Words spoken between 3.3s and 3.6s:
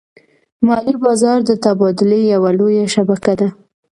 ده.